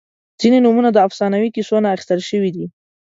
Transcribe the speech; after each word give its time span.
•ځینې 0.39 0.57
نومونه 0.65 0.89
د 0.93 0.97
افسانوي 1.07 1.49
کیسو 1.55 1.75
نه 1.83 1.89
اخیستل 1.95 2.19
شوي 2.29 2.49
دي. 2.55 2.65